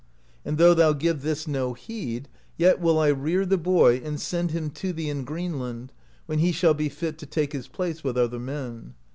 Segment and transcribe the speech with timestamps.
[0.43, 4.49] And though thou give this no heed, yet will I rear the boy, and send
[4.49, 5.93] him to thee in Greenland,
[6.25, 8.95] when he shall be fit to take his place with other men.